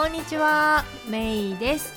[0.00, 0.82] こんにちは。
[1.10, 1.92] メイです。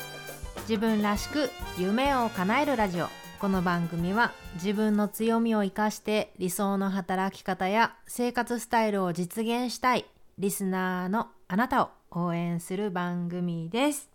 [0.68, 3.07] 自分らしく夢を叶えるラジオ。
[3.39, 10.05] この番組は自分の強みを生かして理想の働き方や生活スタイルを実現したい
[10.38, 14.10] リスナーのあなたを応援する番組です。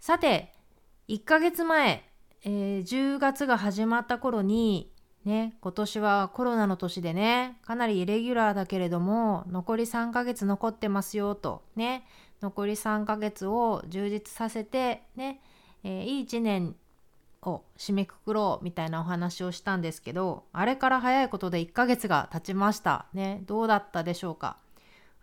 [0.00, 0.54] さて
[1.08, 2.04] 1ヶ月前、
[2.46, 4.90] えー、10月が始まった頃に
[5.26, 12.06] ね、今年はコロナの年でね、かなりイレギュラーだけれども、残り3ヶ月残ってますよと、ね、
[12.40, 15.40] 残り3ヶ月を充実させて、ね、
[15.84, 16.76] えー、いい1年
[17.42, 23.06] を締めくくろうみたいなお話をしたんですけど、あれから早いことで1ヶ月が経ちました。
[23.12, 24.56] ね、どうだったでしょうか。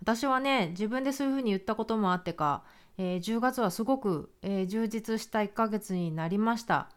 [0.02, 2.64] 私はね、自分でそういうふうに言ったこともあってか、
[2.98, 6.90] えー、10月はすごく、えー、充実した1ヶ月になりました。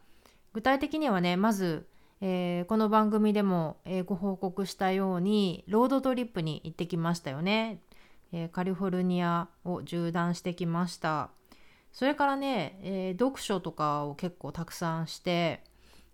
[0.53, 1.87] 具体的にはね、まず、
[2.21, 7.79] えー、この番組でも、え、ご報告したようにロードトリップに行ってきましたよね、
[8.31, 11.31] えー、カリフォルニアを縦断してきました。
[11.91, 15.63] それからね、え読書とかを結構たくさんして、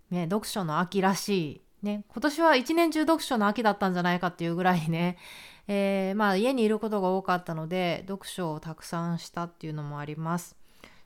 [0.10, 5.18] ね、読書の秋らしい、ね、今年は一年中読書の秋だったんじゃないかっていうぐらいね、
[5.68, 10.56] えまあ家にいることが多かったので読書をたくさんしたっていうのもあります。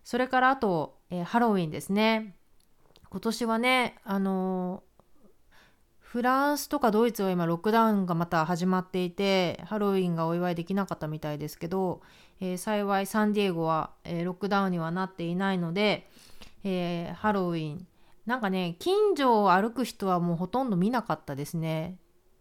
[0.04, 2.36] それからあと、えハロウィンですね。
[3.10, 4.84] 今年はね、あの
[6.12, 12.02] フランスとかドイツは今ロックダウンがまた始まっていてハロウィンがお祝いできなかったみたいですけど、
[12.42, 16.10] えー、幸いサンディエゴは、えー、ロックダウンにはなっていないので、
[16.64, 17.86] えー、ハロウィン。
[18.26, 22.00] なんかね近所を歩く人はもうほとんど見なかったですね。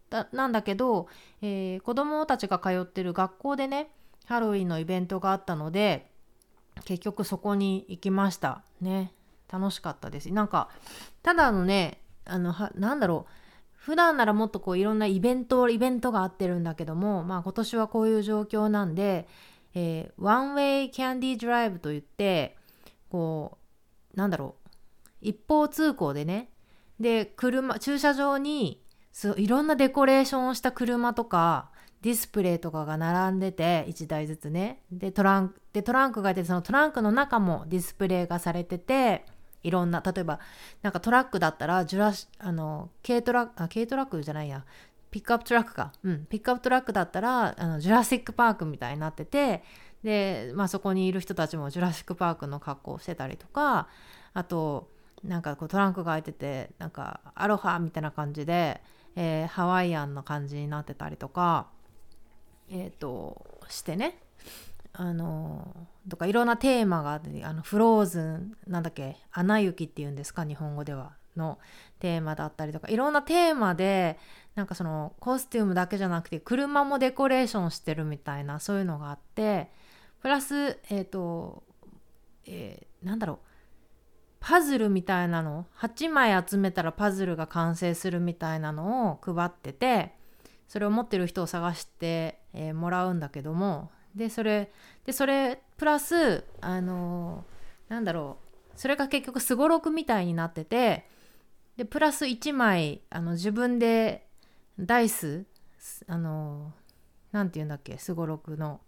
[0.09, 1.07] だなんだけど、
[1.43, 3.91] えー、子供たちが通ってる学校でね
[4.25, 6.09] ハロウィンのイベントがあったので
[6.85, 9.13] 結局そこに行きましたね。
[9.47, 10.33] 楽しかったです。
[10.33, 10.69] なんか
[11.21, 13.33] ただのねあのはなんだろう。
[13.89, 19.27] 普段ならもっとこういろんなイベントイベントがあってるんだけども、まあ、今年はこういう状況なんで、
[19.73, 22.55] えー、ワンウェイキャンディードライブといって
[23.09, 23.57] こ
[24.13, 24.69] うなんだろう
[25.21, 26.51] 一方通行でね
[26.99, 28.79] で車駐車場に
[29.37, 31.71] いろんなデコレーションをした車とか
[32.03, 34.83] ディスプレイとかが並んでて1台ずつね。
[34.91, 39.25] でトランクでトランクがいてそのトランクの中もディスプレイがされてて
[39.63, 40.39] いろんな例えば
[40.81, 44.65] なんかトラックだったらジュラあの軽トラック軽トラックじゃないや。
[45.11, 49.63] ピックアップトラックか、うん、ピックアップトラックだったらあのジュラシック・パークみたいになってて
[50.03, 53.87] で、まあ、そこにいる人たちもジュラシック・パークの格好をしてたりとか
[54.33, 54.87] あと
[55.23, 58.81] なんかこうトランクが開いててなんかアロハみたいな感じで、
[59.15, 61.67] えー、ハワイアンの感じになってたりとか
[62.69, 64.19] えっ、ー、としてね。
[64.93, 71.59] あのとかいろんなテーマがあってあのフローズンなんだっけ「アナ雪」っていうんですか日本語ではの
[71.99, 74.19] テーマだったりとかいろんなテーマで
[74.55, 79.71] なんかそのコスチュームだけじゃなくて車もデコレーションしてるみたいなそういうのがあって
[80.21, 81.63] プラスえっ、ー、と、
[82.45, 83.37] えー、なんだろう
[84.41, 90.13] パズルみたいなの8枚集めたらパズルが完成するみたいなのを配ってて
[90.67, 94.71] それを持ってる人を探して、えー、もらうんだけどもでそれ
[95.05, 97.45] でそれプラスあの
[97.87, 98.49] なんだろう。
[98.75, 101.05] それが結局すごろくみたいになってて
[101.75, 104.25] でプラス1枚あの自分で
[104.79, 105.45] ダイス
[106.07, 106.71] あの
[107.33, 108.81] 何て言うんだっけすごろくの。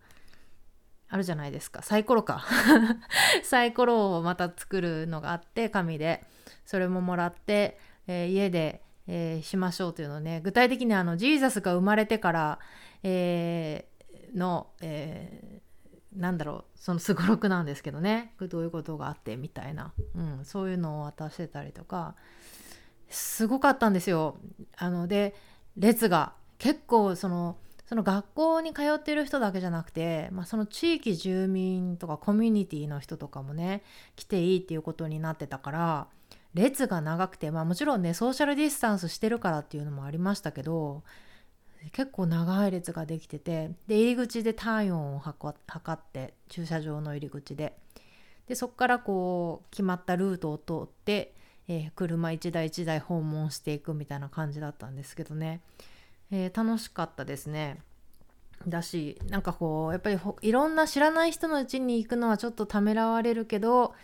[1.14, 1.82] あるじゃないですか。
[1.82, 2.46] サイコロか。
[3.44, 6.24] サイコロをまた作るのがあって紙で。
[6.66, 7.78] それももらって、
[8.08, 10.40] えー、家で、えー、しましょうというのね。
[10.42, 12.60] 具体的にあのジーザスが生まれてから、
[13.04, 13.90] え
[14.34, 18.34] の、えー、なんだろうそのすごろくなんですけどね。
[18.40, 22.16] どういうことがあってみたいな、うん、そういうのを渡してたりとか。
[23.12, 24.38] すごかったんですよ。
[24.78, 25.36] あので
[25.78, 33.84] 列が結構そのその学校に通ってる人だけじゃなくて、まあ、その地域住民とかコミュニティの人とかもね
[34.16, 36.08] 来ていいっていうことになってたから
[36.54, 41.04] 列が長くて、まあ、もちろんねソーシャルディスタンスしてるからっていうのもありましたけど
[41.92, 45.56] 結構長い列ができててで入り口で体温を測
[45.92, 47.76] って駐車場の入り口で
[48.48, 51.34] でそこからこう決まったルートを通って、
[51.68, 55.62] えー、車1台1台訪問していくみたいな感じだったんですけどね、
[56.32, 57.80] えー、楽しかったですね。
[58.68, 63.96] だしなんかこうやっぱりいろんな知らない人のうちに行くのはちょっとためらわれるけど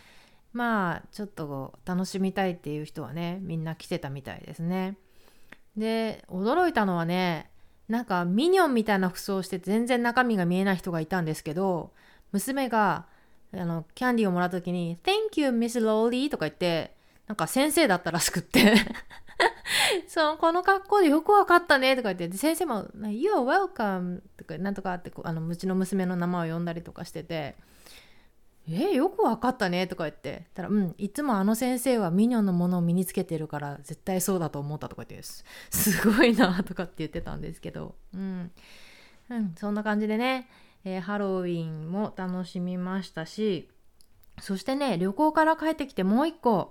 [0.52, 4.96] まあちょっと楽しみたいっていう人はねみんな来てたみたいですね。
[5.76, 7.50] で驚いたのはね
[7.88, 11.92] なんかミニョンみたいな服装をして全然中身が見えない人がいたんですけど
[12.32, 13.06] 娘が
[13.54, 16.94] あのキャンディーをもらった時に「Thank you, Miss Lowly」とか言って
[17.26, 18.74] なんか先生だったらしくって。
[20.08, 22.36] そのこの格好でよくわかったねとか言って。
[22.36, 27.54] 先生も「You're welcome」とかなんとかってあのうちの娘の名前を呼んだりとかしてて
[28.70, 30.46] 「え、よくわかったね」とか言って。
[30.54, 35.26] たら「うんいつもあの先生はミニョンのものを身につけてるから絶対そうだと思った」とか言って
[35.70, 37.94] すごいなとかって言ってたんですけど。
[38.14, 38.50] うん、
[39.30, 40.48] うん、そんな感じでね、
[40.84, 43.68] えー、ハロウィンも楽しみましたし。
[44.40, 46.70] そしてね旅行から帰ってきてもう一個、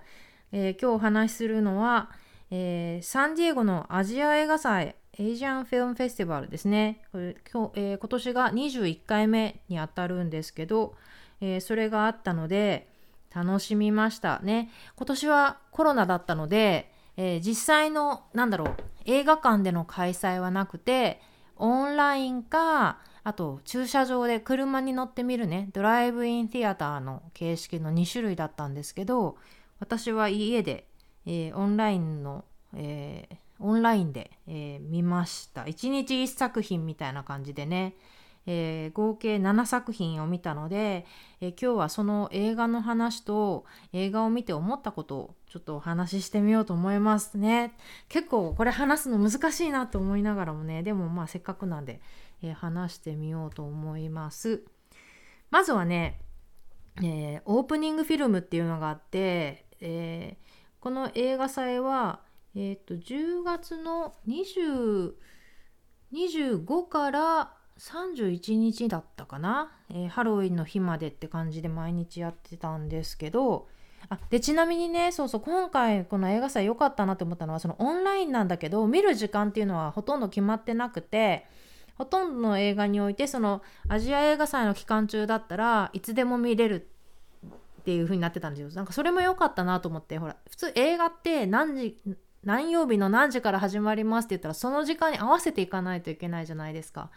[0.54, 2.12] えー、今日お話しするのは、
[2.50, 7.02] えー、サンディエゴのアジア映画祭 Asian Film Festival ですね。
[7.12, 10.94] これ今日、え、今年が21回目にあたるんですけど、
[11.42, 12.88] えー、それがあったので
[13.34, 14.40] 楽しみました。
[14.40, 14.70] ね。
[14.96, 18.76] 今年はコロナだったので、えー、実際のなんだろう
[19.06, 21.22] 映画館での開催はなくて
[21.56, 25.70] オンラインかあと駐車場で車に乗ってみるね。
[25.74, 29.38] ドライブインティアターの形式の2種類だったんですけど
[29.80, 30.88] 私は家で、
[31.26, 35.64] えー、オンラインの、えー、オンラインで、えー、見ました。
[35.64, 37.96] 1日1作品みたいな感じでね、
[38.48, 41.06] えー合計7作品を見たので、
[41.42, 47.74] え今日はその映画の話と映画を見て思ったことをちょっとお話ししてみようと思いますね
[48.10, 52.02] 結構これ話すの難しいなと思いながらもねでもまあせっかくなんで
[52.42, 54.64] えー、話してみようと思います。
[55.50, 56.20] まずはね、
[57.04, 60.38] え、オープニングフィルムっていうのがあって、え、
[60.80, 62.22] この映画祭は、
[62.56, 65.14] えーと、10月の20
[66.14, 73.68] 25から31日だったかな、えー、ハロウィンの日までって感じで毎日やってたんですけど。
[74.10, 81.46] あでちなみにねそうそう今回この映画祭良かったなと思ったのはそのオンラインなんだけど見る時間っていうのはほとんど決まってなくて
[81.98, 86.88] ほとんどの映画においてそのアジア映画祭の期間中だったらいつでも見れる
[87.80, 88.70] っていう風になってたんですよ。
[88.76, 91.98] なんかそれも良かったなと思ってほら普通映画って何時
[92.44, 97.10] 何曜日の何時から始まりますって言ったらその時間に合わせていかないといけないじゃないですか。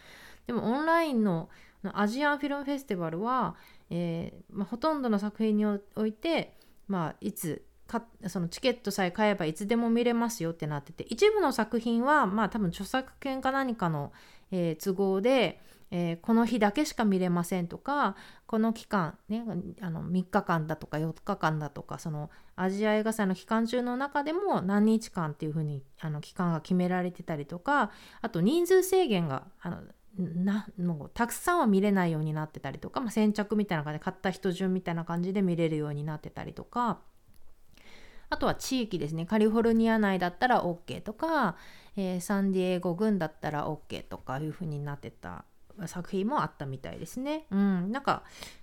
[0.50, 1.48] でもオンラインの
[1.92, 3.54] アジアンフィルムフェスティバルは、
[3.88, 6.56] えー、まあ、ほとんどの作品において、
[6.88, 14.12] まあ、いつかそのチケットさえ買えばいつでも見れますよってなってて一部の作品はまあ多分著作権か何かの、
[14.50, 15.60] えー、都合で、
[15.92, 19.44] えー、この日だけしか見れませんとかこの期間、ね、
[19.80, 29.82] あの3日間だとか4日間だとかそのアジア映画祭の期間中の中でも何日間っていうふうにあの期間が決められてたりとかあと人数制限があの
[30.18, 36.98] なもうたくさんは見れないようになってたりとか、まあ、先着みたいな感じで買った人順みたいな感じで見れるようになってたりとか
[38.28, 41.56] あとは地域ですねカリフォルニア内だったら OK とか、
[41.96, 45.44] えー、サンディエゴ郡だったら OK とかいう風になってた
[45.86, 47.46] 作品もあったみたいですね。
[47.50, 48.22] うん、なんか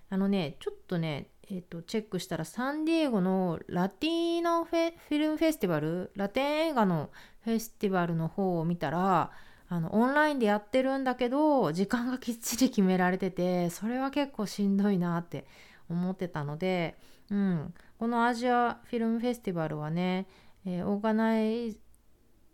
[0.10, 7.10] あのねちょっとねえーと、チェックしたらサンディエゴのラティーノフェフィルムフェスティバルラテン映画の
[7.46, 9.32] フェスティバルの方を見たら
[9.70, 15.46] あのオンラインでやってるんだけど時間がきっちり決められててそれは結構しんどいなって
[15.90, 16.98] 思ってたので、
[17.30, 20.28] うん、このアジアフィルムフェスティバルはね、
[20.66, 21.78] えー、オーガナイ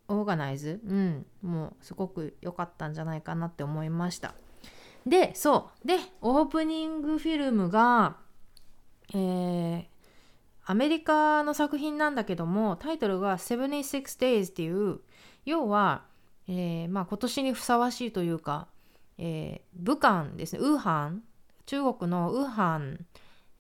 [0.08, 4.34] オーガナイズ、うん、もうすごく良かったんじゃないかなって思いました。
[5.06, 5.88] で、そう。
[5.88, 8.18] で、オープニングフィルムが、
[9.14, 9.86] えー、
[10.66, 15.00] アメリカの作品なんだけども、タイトルが76 Days っていう、
[15.46, 16.06] 要は、
[16.48, 18.68] えー、まあ、今年にふさわしいというか、
[19.18, 21.24] えー、武漢ですね、ウーハン、
[21.66, 23.06] 中国のウーハン、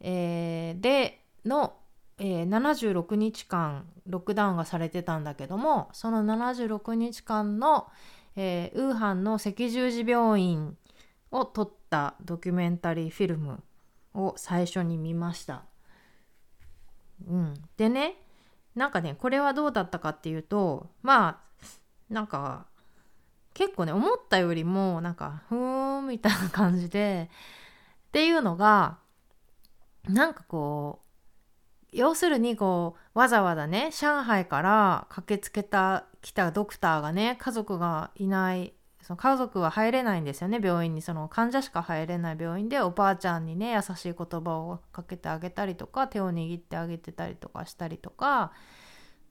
[0.01, 1.75] えー、での
[2.19, 7.87] えー、76日間ロックダウンがされてたんだけどもその76日間の、
[8.35, 10.77] えー、ウーハンの赤十字病院
[11.31, 13.63] を撮ったドキュメンタリーフィルム
[14.13, 15.63] を最初に見ました。
[17.27, 18.15] うん、でね
[18.75, 21.41] なんかねこれはどうだったかっていうとま
[22.09, 22.67] あなんか
[23.53, 27.29] 結構ね思ったよりもなんかふーんみたいな感じで
[28.07, 28.97] っていうのが
[30.07, 31.03] なんかこう
[31.91, 41.01] 要するにこうわざわざね上海から駆けつけた来たドクターがね家族がいないその家族は入れないんですよね病院に。
[41.01, 48.53] その患者しか入れない病院でおばあちゃんにね優しい言葉をかけてあげたりとか手を握ってあげてたりとかしたりとか、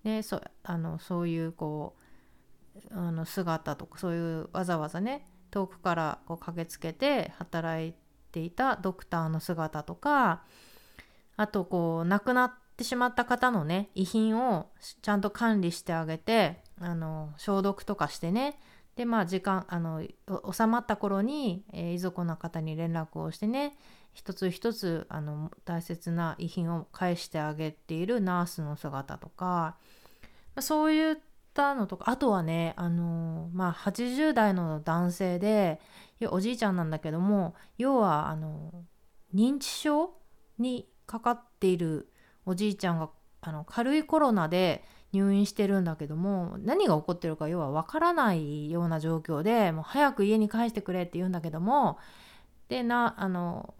[0.05, 2.01] ね、そあのそういうこう
[2.91, 7.95] あの姿とかそういうわざわざね遠くからこう駆けつけて働い
[8.33, 10.43] ていたドクターの姿とか
[11.37, 14.69] あとこう亡くなってしまった方のね遺品を
[15.02, 18.59] ちゃんと管理してあげてあの消毒とかしてね。
[18.97, 20.02] でまあ時間あの
[20.52, 23.75] 収まった頃に、えー、遺族の方に連絡をしてね
[24.12, 29.76] 一つ一つあの大切な遺品を返してあげているナースの姿とか、ま
[30.57, 31.17] あ、そういっ
[31.54, 35.80] たのとかあとはねあのまあ80代の男性で
[36.30, 38.85] おじいちゃんなんだけども要はあの
[39.35, 40.14] 認知症
[40.59, 42.09] にかかっている
[42.47, 51.99] おじいちゃんがあの軽いコロナで入院してるんだけども何が起こってるか要はわからないような状況でもう早く家に帰してくれって言うんだけども
[52.68, 53.75] でなあの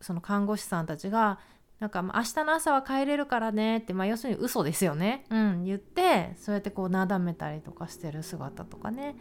[0.00, 1.38] その看護師さんたちが
[1.82, 9.16] なんか明日の朝は帰れるからねって、まあ、要するに嘘ですよね、うん、言ってそうやってこうなだめたりとかしてる姿とかね、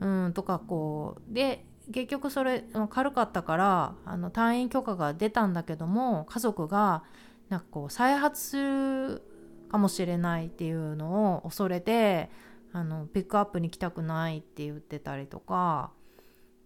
[0.00, 7.02] うん、とかこうで結局それ軽かったからあの退院許可が出たんだけども家族が
[7.50, 9.22] なんかこう再発する
[9.70, 12.30] かもしれないっていうのを恐れて
[12.72, 15.90] あのピックアップに来たくないって言ってたりとか。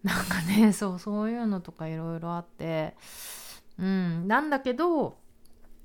[0.04, 2.94] なんかねそうそういうのとかいろいろあって。
[3.78, 4.28] うん。
[4.28, 5.18] なんだけど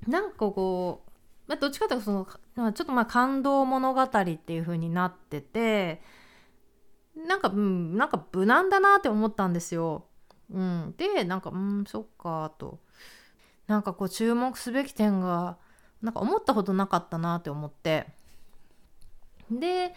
[0.06, 1.10] なんかこう、
[1.46, 2.12] まあ、どっちかというとそ
[2.56, 4.08] のちょっとまあ感動物語っ
[4.38, 6.02] ていう風になってて
[7.16, 10.06] なんかうんなんか無難だなって思ったんですよ。
[10.50, 12.80] うん、でなんかうんそっかと。
[13.66, 15.56] なんかこう注目すべき点が
[16.02, 18.06] なんか思ったほどなかったなって思って。
[19.50, 19.94] で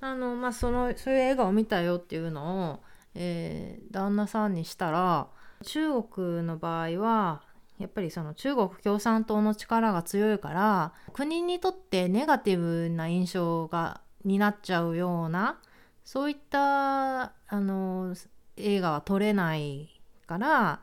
[0.00, 2.82] あのまあそのそういう映画を見たよっていうのを、
[3.14, 5.28] えー、旦那さんにしたら
[5.62, 7.42] 中国の場合は
[7.78, 15.60] やっぱりその中国共産党の力が強いから国にとってネガティブな印象がになっちゃうような
[16.04, 18.14] そういったあの
[18.56, 20.80] 映画は撮れないから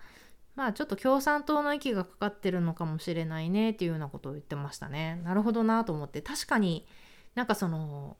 [0.55, 5.21] まあちょっと共産党の息がかかってるのかもしれないねっていうようなことを言ってましたね。
[5.23, 6.85] なるほどなと思って確かに
[7.35, 8.17] なんかその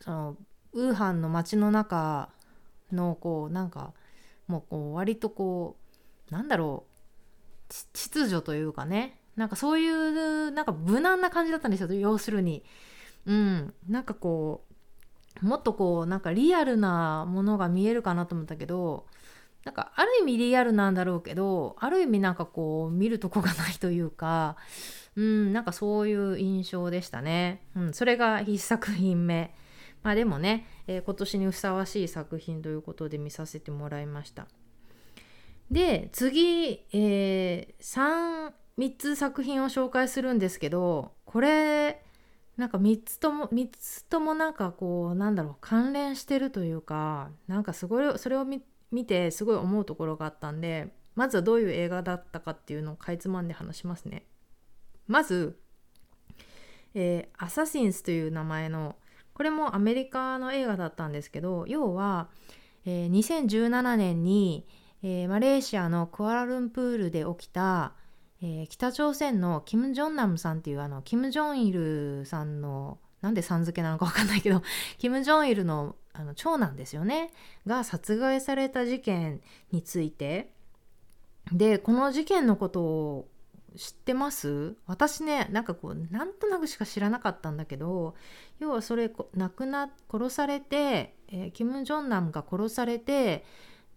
[0.00, 0.36] その
[0.72, 2.30] ウーハンの街の中
[2.92, 3.92] のこうなんか
[4.48, 5.76] もうこう割とこ
[6.30, 6.84] うなんだろ
[7.68, 12.64] う秩序というかねなんかそういうなんか無難な感じだったんですよ要するに。
[13.26, 14.64] うん、なんかこ
[15.42, 19.06] うもっとこうなんかリアルなものが見えるかなと思ったけど
[19.64, 24.56] なんかある意味リアルなんだろうけどある意味なんかこう見るとこがないというか
[25.16, 27.62] うんなんかそういう印象でしたね。
[27.74, 29.50] うん、それが1作品目。
[30.02, 34.46] まあでもね、えー、今年にふさわしい作品ということで見させてもらいました。
[35.70, 42.02] で次、えー、3, 3つ作品を紹介するんですけどこれ
[42.56, 48.62] なんか3つとも3つともなんかこうなんだろう関連してるというかなんかすごいそれを見
[48.92, 54.26] 見てすごい思うところがあったんでまずはどういう映画だったかっていうのをかいつまんで話しますね。
[55.06, 55.58] まず、
[56.94, 58.96] えー、アサシンスという名前の
[59.36, 62.28] これもアメリカの映画だったんですけど要は、
[62.86, 64.66] えー、2017年に、
[65.02, 67.92] えー、マレーシアのクアラルンプールで起きた、
[68.40, 74.62] えー、北朝鮮のキム・ジョンナムさんっていうあのキム・ジョンイルさんのなんでさん付けなのか分かんないけど
[74.96, 77.30] キム・ジョンイルのあの長男ですよね
[77.66, 80.54] が殺害された事件について。
[81.52, 83.28] でこの事件のことを
[83.76, 84.76] 知ってます？
[84.86, 88.14] 私ねなんかこうなんとなくしか知らなかったんだけど
[88.58, 93.44] 要はそれ亡くな殺されて、えー、キム・ジョンナムが殺されて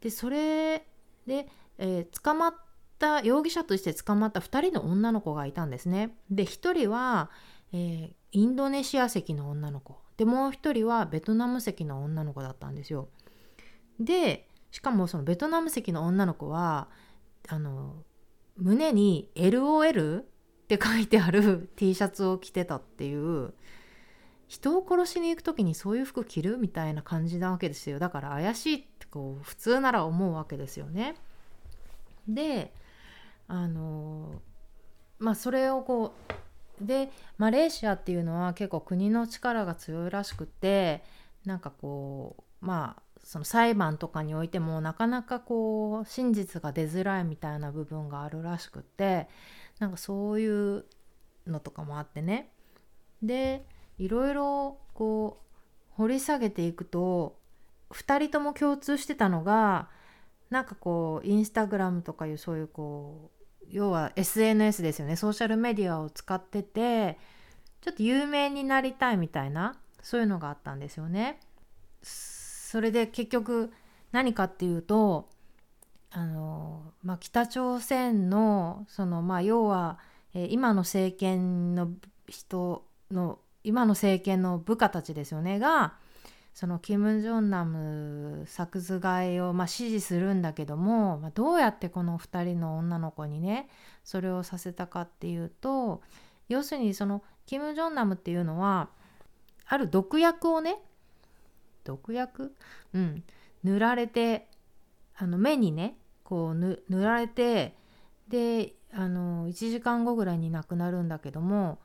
[0.01, 0.85] でそれ
[1.25, 2.55] で、えー、捕まっ
[2.97, 6.15] た容疑者として捕まった2人の女の子がいたんですね。
[6.29, 7.29] で1人は、
[7.73, 13.09] えー、インドネシア籍の女の子でもう一人はベトナム籍の女の子だったんですよ。
[13.99, 16.89] でしかもそのベトナム籍の女の子は
[17.47, 18.03] あの
[18.59, 20.25] 胸に LOL っ
[20.67, 23.53] て書いてある T シャツを着てたっていう
[24.47, 31.15] 人を殺しに行く時にそういう服着るみたいな感じなわけですよだから怪しいってこう普通なら思うわけですよね。
[32.27, 32.73] で
[33.47, 34.41] あの
[35.17, 36.13] まあそれをこ
[36.81, 41.03] うでマレーシアっていうのは結構国の力が強いらしくて
[41.45, 49.27] なんかこうまあその裁判とかにおいてもなかなかこう真実が出づらいみたいな部分があるらしくて
[49.79, 50.85] なんかそういう
[51.47, 52.49] のとかもあってね
[53.21, 53.65] で
[53.97, 57.37] いろいろこう掘り下げていくと
[57.91, 59.89] 2人とも共通してたのが
[60.49, 67.17] なんかこうインスタグラムとかいうそういうこう要は SNS ですよねソーシャルメディアを使ってて
[67.81, 71.39] ちょっと有名になりたいみたいなそういうのがあったんですよね。
[72.69, 73.73] それで結局
[74.11, 75.27] 何かっていうと
[76.11, 79.97] あの、まあ、北朝鮮のその、まあ、要は、
[80.35, 81.89] えー、今の政権の
[82.27, 85.95] 人の今の政権の部下たちですよねが
[86.53, 93.67] そのキム・ジョンナム殺害をまあ支持するんだけども、まあ、どうやってこの2人の女の子にね
[94.03, 96.03] それをさせたかっていうと
[96.49, 98.89] 要するにそのキム・ジョンナムっていうのは
[99.65, 100.77] ある毒薬をね
[101.89, 102.55] 毒薬？
[102.93, 103.23] うん。
[103.63, 104.47] 塗られて
[105.15, 107.75] あの目にねこう塗られて
[108.27, 111.79] であの1時間後ぐらいに亡くなるんだけども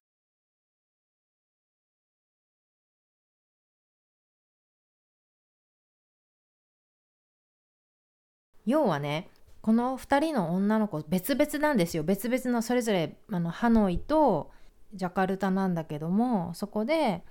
[8.67, 9.31] 要はね
[9.61, 12.03] この2人の女の子別々なんですよ。
[12.05, 14.51] 別々のそれぞれあのハノイと
[14.93, 17.25] ジャカルタなんだけどもそこで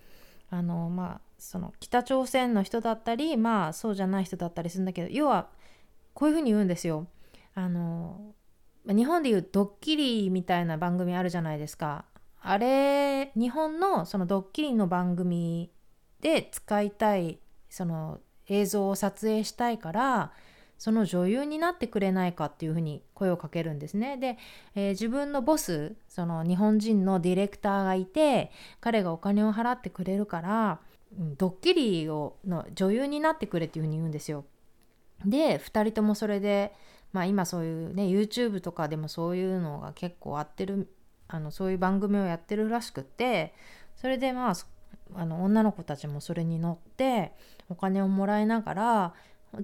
[0.50, 5.50] あのまあその北朝鮮の人だったりまあそうじゃない人だったりするんだけど要は
[6.14, 7.08] こういうふうに言うんですよ。
[7.54, 8.34] あの
[8.88, 12.06] 日本でいうドッキリみたいな番組あるじゃないですか。
[12.42, 15.70] あれ日本のそのドッキリの番組
[16.22, 20.32] で使いたいその映像を撮影したいから
[20.78, 24.18] その女優になってくれないかっていうふうに声をかけるんですね。
[24.18, 24.38] で、
[24.76, 30.80] えー、自分のボスその日本人のディレクターがいて彼がお金を払ってくれるから、
[31.18, 34.46] ドッキリをの女優になってくれっていうふうに言うんですよ。
[35.26, 36.74] で2人ともそれで、
[37.12, 40.90] まあ、今そういうね YouTube とかでもそういうのが結構合ってる
[41.28, 43.54] あのそういう番組をやってるらしくて
[43.96, 44.54] それでまあ
[45.16, 47.34] あの女の子たちもそれに乗って
[47.70, 49.14] お金をもらいながら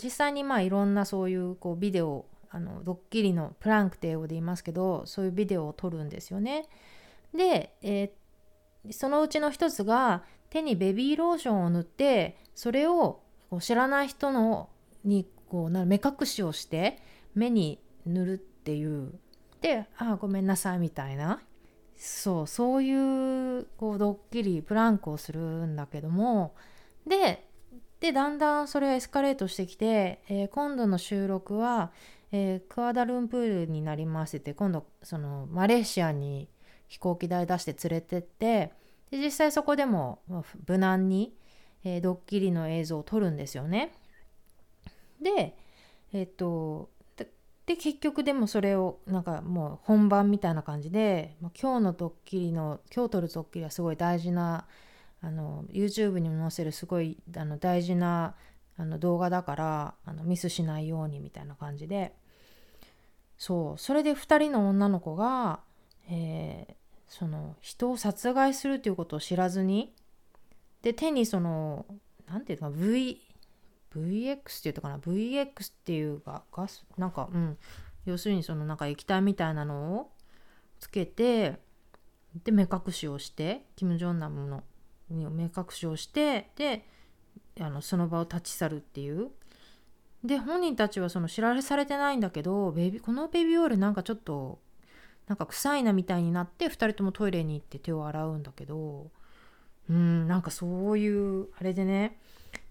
[0.01, 6.67] 実際にまあいろんなそういうこうビデオあのドッキリのプランクって英語で言いますけどそういうビデオを撮るんですよね。
[7.33, 8.09] で、えー、
[8.91, 14.69] そのうちの一つが手にベビーローションを塗ってそれをこう知らない人の
[15.03, 16.99] にこうな目隠しをして
[17.35, 19.13] 目に塗るっていう。
[19.61, 21.41] で「ああごめんなさい」みたいな。
[21.95, 26.53] そうそういうこうドッキリプランクをするんだけども。
[27.05, 27.45] で
[27.99, 31.91] でだんだんそれがエスカレートしてきて、えー、今度の収録は、
[32.31, 36.47] えー、クアダルンプールになりましてて今度そのマレーシアに
[36.89, 38.73] 飛行機代出して連れてって
[39.11, 40.19] で実際そこでも
[40.67, 41.33] 無難に、
[41.83, 43.93] えー、ドッキリの映像を撮るんですよね。
[45.21, 45.55] で
[46.11, 46.89] えっ、と
[47.69, 54.65] で結局でもそれをなんかもう本番みたいな感じで、今日のドッキリの今日撮るドッキリはすごい大事な
[55.21, 58.33] あの YouTube にも載せるすごいあの大事な
[58.75, 62.15] あの動画だからあのミスしないようにみたいな感じで
[63.37, 65.59] そうそれで2人の女の子が、
[66.09, 66.73] えー、
[67.09, 69.93] その人を殺害するということを知らずに
[70.81, 71.85] で手にその
[72.27, 73.21] 何て言うのか V
[73.93, 77.57] VX っていうとかな？VX っていうかガスなんかうん。
[78.05, 80.11] 要するにそのなんか液体みたいなのを
[80.79, 81.59] つけて
[82.43, 84.63] で目隠しをしてキム・ジョンナムの
[85.09, 86.85] 目隠しをしてで
[87.59, 89.29] あのその場を立ち去るっていう。
[90.23, 94.59] で本人たちはその知られされてないんだけどベビこのベビーオイルなんかちょっと
[95.29, 99.11] なんか臭いなみたいになって2人ともトイレに行って手を洗うんだけど
[99.87, 102.19] うんなんかそういうあれでね。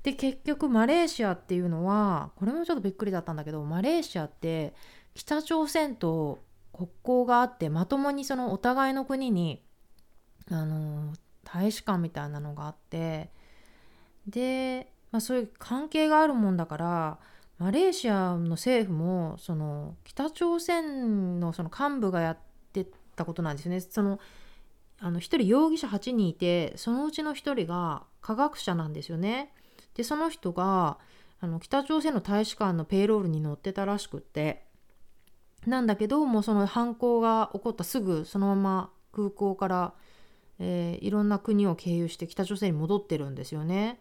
[0.03, 4.75] で結局マレーシアっていうのはこれもちょっとびっくりだったんだけどマレーシアって
[5.15, 6.43] 北朝鮮と
[6.73, 9.63] 国交があってまともにそのお互いの国に
[10.51, 11.13] あの
[11.45, 13.31] 大使館みたいなのがあって
[14.27, 17.19] で、まあ、そういう関係があるもんだから
[17.59, 22.48] マレーシアの政府もその北朝鮮のその幹部がやって
[23.19, 23.81] たことなんですね。
[23.81, 24.19] その
[25.01, 29.53] あの1人容疑者8人いてそのうちの1人が科学者なんですよね。
[29.95, 30.99] でその人が
[31.41, 34.65] あの北朝鮮の大使館のペイロールに乗ってたらしくって
[35.67, 39.95] なんだけどもうその犯行が起こったすぐそのまま空港から
[40.59, 44.01] えー、いろんな国を経由して北朝鮮に戻ってるんですよね。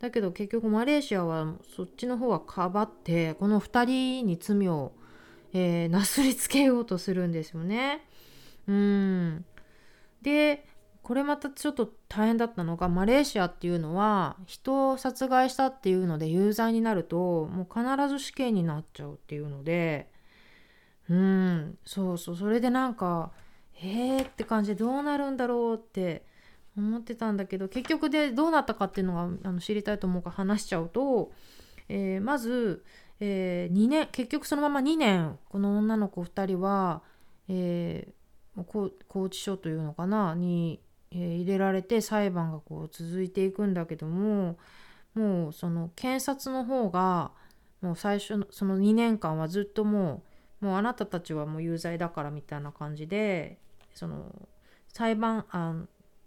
[0.00, 4.92] だけど結局マレーシアはそっちの方はかばってこの2人に罪を、
[5.52, 8.06] えー、なすりつけようとするんですよね。
[8.70, 9.44] うん。
[10.22, 10.66] で
[11.02, 20.08] これまたちょっと大変だったのがマレーシアっていうのは人を殺害したっていうので有罪になるともう必ず死刑になっちゃうっていうので
[21.08, 22.36] うんそうそう。
[22.36, 23.32] それでなんか
[23.82, 26.24] えーって感じでどうなるんだろうって
[26.76, 31.32] 思ってたんだけど結局でどうなったかっていうのがあの知りたいと思うから話しちゃうと、
[31.88, 32.84] えー、まず、
[33.18, 37.02] えー、2年結局そのまま2年この女の子2人は、
[37.48, 38.19] えー、
[38.64, 44.56] 拘置所というのかなに、えー、入れられて裁判がこう続いていくんだけども
[45.14, 47.32] もうその検察の方が
[47.80, 50.22] もう最初のその2年間はずっとも
[50.62, 53.58] うもうあなたたちはもう有罪だからみたいな感じで
[53.94, 54.30] その
[54.88, 55.74] 裁判あ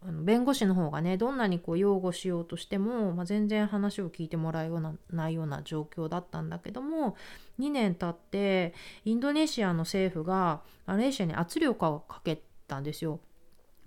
[0.05, 7.15] あの弁護士の方がねどんなにこう擁護しようとしても、まあ、全然話を聞いてもらうようなないような状況だったんだけども
[7.59, 8.73] 2年経って
[9.05, 13.19] インドネシアの政府がマレーシアに圧力をかけたんですよ。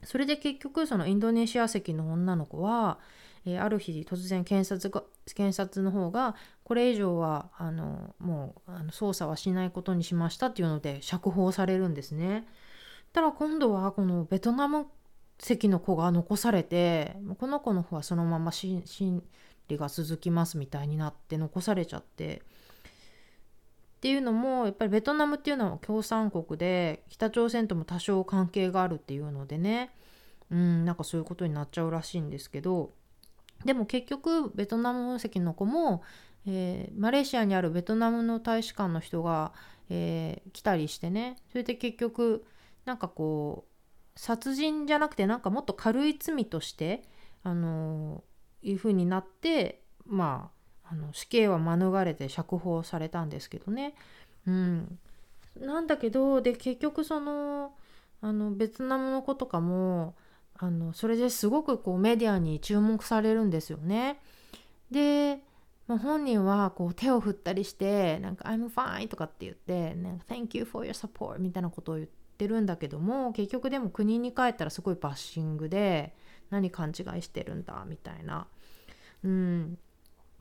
[0.04, 2.98] それで結局そのインドネシア籍の女の子は、
[3.44, 5.02] えー、ある日突然検察が
[5.34, 12.46] 検察の方がこれ以上はあのもうあの捜査はしないことにしましたっていうので釈放されるんですね。
[13.12, 14.86] たら今度はこのベトナム
[15.38, 18.82] 籍の子が残されてこの子の方はそのまま審
[19.68, 22.42] 理が続きますみたいになって残されちゃって
[23.96, 29.90] っていうのもやっぱりベトナムっていうのは共産国で北朝鮮とも多少関係があるっていうのでね。
[30.48, 32.92] うんなんかそういうことになっちゃうらしいんですけど。
[33.64, 36.02] でも結局ベトナム籍の子も、
[36.46, 39.52] えー、マレーシアにあるベトナムの大使館の人が、
[39.88, 41.36] えー、来たりしてね。
[41.50, 42.44] それで結局
[42.84, 47.02] なんかこう殺人じゃなくてなんかもっと軽い罪として
[47.42, 50.55] あのー、いう風になってまあ
[50.90, 53.94] あの死刑は免れて釈放されたんですけどね。
[54.46, 54.98] うん、
[55.60, 57.72] なんだけどで結局その
[58.20, 60.14] あのベトナムの子とかも
[60.58, 64.20] あのそれですごくこうメディアに注目されるんですよね。
[64.90, 65.40] で、
[65.86, 76.14] まあ、本人はこう手を振ったりしてなんか「I'm fine」とかって言って「なんか Thank you for your support」みたいなことを言ってるんだけども結局でも国に帰ったらすごいバッシングで
[76.50, 78.46] 何勘違いしてるんだみたいな。
[79.24, 79.78] うん、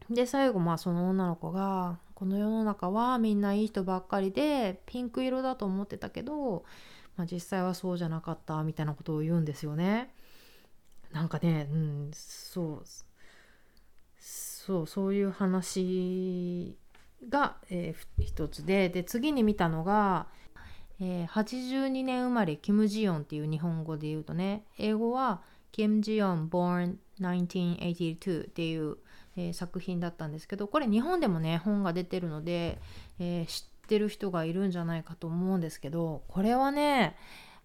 [0.09, 6.63] で最後まあその女の子が「この世の中はみんないい人ばっかりでピンク色だと思ってたけど
[7.17, 10.13] まあ、実際はそうじゃなかったみたいなことを言うんですよね。
[11.11, 12.83] なんかね、うん、そう
[14.19, 16.77] そうそういう話
[17.29, 20.27] が、えー、一つでで次に見たのが、
[20.99, 25.41] えー、82年生まれキム・ジヨンっていう日本語で言うとね英語は
[25.71, 28.97] キム・ジヨン born 1982っていう、
[29.37, 32.79] えー、作品だったんですけどこれ日本でもね本が出てるので、
[33.19, 37.15] えー、知ってる人がいるんじゃないかと思うんですけどこれはね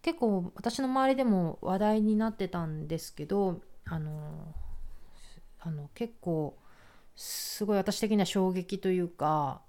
[0.03, 4.55] 結構私の周りでも話題になってたんですけどあの
[5.61, 6.57] あの結構
[7.17, 9.61] すごい私的には衝撃というか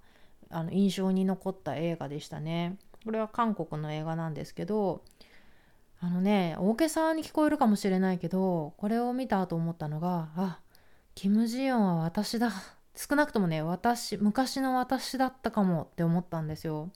[0.50, 2.78] あの印象に残った映画でしたね。
[3.04, 5.02] これは韓国の映画なんですけど
[6.00, 10.58] あのね大げさに聞こえるかもしれないけどこれを見た後思ったのがあ
[11.14, 12.52] キム・ジヨンは私だ
[12.94, 16.90] 少なくともね私昔の私だったかもって思ったんですよ。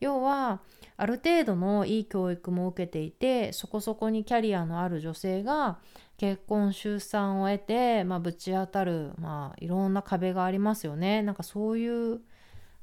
[0.00, 0.60] 要は
[0.96, 5.78] ある程度のいい教育も受けていてそこそこにキャリアのある女性が
[6.16, 12.20] 結婚出産を得て、まあ、ぶち当たる、まあ、いろんな壁がありますよねなんかそういう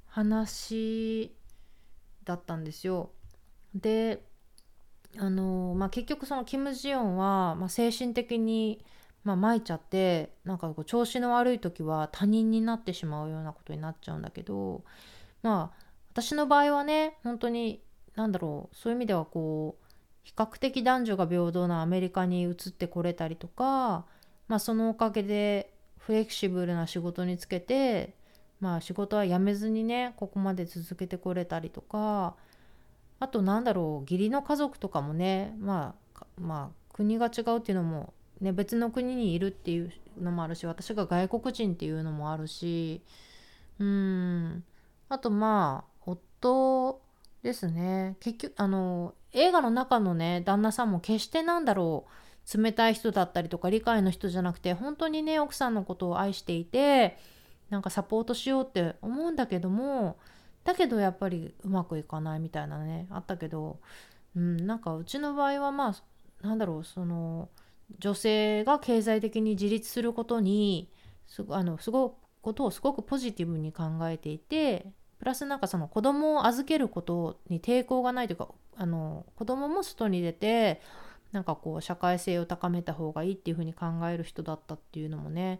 [0.07, 1.35] 話
[2.23, 3.11] だったんですよ。
[3.73, 4.23] で
[5.17, 8.83] あの、まあ、結局そのキム・ジヨンは、まあ、精神的に
[9.25, 14.83] まあ、撒いちゃってなんかこう調子の悪い時は他人になってしまうようなことになっちゃうんだけど
[15.41, 17.81] まあ私の場合はね本当に
[18.15, 19.85] 何だろうそういう意味ではこう
[20.23, 24.05] 比較的男女が平等なアメリカに移ってこれたりとか、
[24.47, 28.15] まあ、そのおかげでフレキシブルな仕事につけて、
[28.59, 32.35] まあ、仕事は辞めずにねここまで続けてこれたりとか
[33.19, 43.01] あとなんだろう義理の家族とかもねまあまあ国が違うっていうのもね、別の国にいるっていうのもあるし私が外国人っていうのもあるし
[43.79, 44.63] うん。
[45.09, 47.01] あとまあ夫
[47.43, 48.17] ですね。
[48.19, 57.17] 結局あの映画の中のね旦那さんも決してなんだろう冷たい人だったりとか理解の人じゃなくて本当にね奥さんのことを愛していて
[57.69, 60.17] なんかサポートしようって思うんだけども
[60.63, 63.79] だけどやっぱりうまくいかないみたいなねあったけど、
[64.35, 67.49] うん、なんかうちの場合はまあなんだろうその
[67.99, 70.91] 女性が経済的に自立することに
[71.25, 80.81] すあのすごことをすごくポジティブに考えていてプラスなんかその子供を預けることに抵抗がないというかあの子供も外に出て
[81.31, 85.59] なんかこう社会性を高めた方がいいっていうふうに考える人だったっていうのもね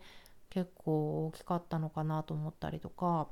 [0.49, 3.27] 結構大きかったのかなと思ったりとか。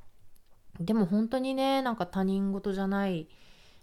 [0.79, 3.27] でも本当にねなんか他人事じゃない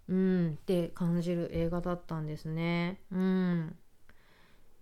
[0.09, 3.01] うんって感じる映画だったんですね。
[3.13, 3.77] うん。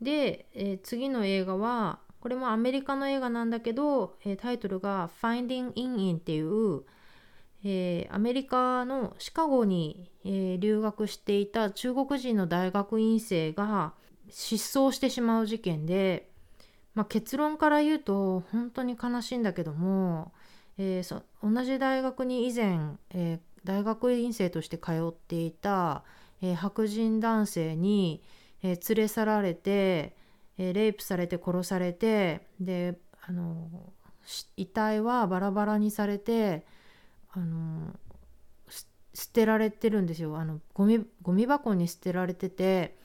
[0.00, 6.82] で、えー、次の映画はこれもアメリカの映画なんだけど、えー、タイトルが「Finding In In」っていう、
[7.64, 13.92] えー、アメリカのシカゴに、えー、留学していた中国人の大学院生が
[14.30, 16.28] 失踪してしまう事件で、
[16.94, 20.32] まあ、結論から言うと本当に悲しいんだけども、
[20.76, 22.78] えー、同じ大学に以前、
[23.14, 26.04] え大学院生として通っていた、
[26.40, 28.22] え白人男性に、
[28.62, 30.16] えー、連れ去られて、
[30.58, 33.92] えー、レイプされて殺されてであの
[34.56, 36.66] 遺体はバラバラにされて
[37.30, 37.94] あの
[39.14, 40.36] 捨てられてるんですよ。
[40.38, 42.96] あのゴミゴミ箱に捨てられてて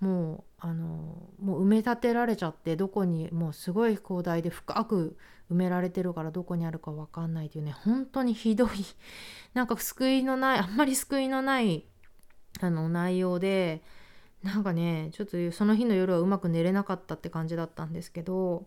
[0.00, 5.16] もうあのもう埋め立てられちゃってどこにもうすごい広大で深く
[5.50, 8.68] 埋められてるからどこにあるか分かんないというね本当にひどい
[9.54, 11.86] なんか救いのないあんまり救いのない
[12.60, 13.82] あの内容で
[14.44, 18.66] なんかねちょっとその日の夜はうまく寝れなかったって感じだったんですけど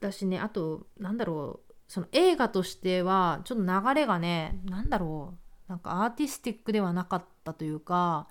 [0.00, 5.34] だしねあとなんだろうその映画としてはちょっと流れがね何だろ
[5.68, 8.28] うなんかアーティスティックではなかったというか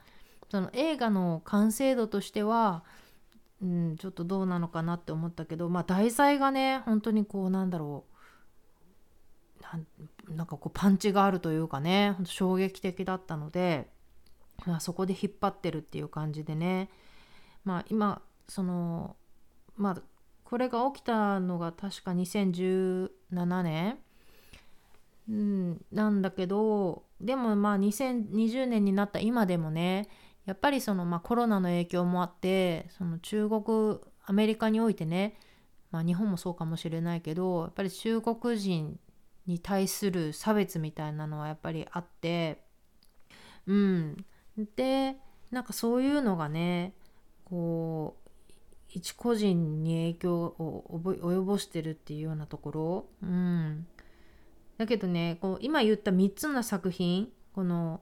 [0.50, 2.86] その映画の完成度としては、
[3.62, 8.06] うん、ちょっとどうなのかなって思ったけどまあ題材がね本当にこうなんだろ
[10.30, 13.90] うなんかこうパンチがあるというかね衝撃的だったので、
[14.66, 16.90] まあ、そこで引っ張ってるっていう感じでね。
[17.68, 19.18] まあ今その
[19.76, 20.02] まあ
[20.46, 23.10] これが起きたのが確か2017
[23.64, 23.98] 年、
[25.30, 30.08] うん、なんだけどでもまあ2020年になった今でもね
[30.46, 35.38] やっぱりその、まあ、コロナの影響もあってその中国アメリカにおいてね、
[35.92, 38.98] まあ、日本もそうかもしれないけどやっぱり中国人
[39.46, 42.64] に対する差別みたいなのはやっぱりあって
[43.66, 44.26] うん。
[44.76, 45.18] で
[45.52, 46.94] なんかそういうのがね
[47.46, 48.30] こう
[48.90, 53.86] 一個人に影響を及ぼしてるっていうようなところ、うん、
[54.78, 58.02] だけどねこう今言った3つの作品この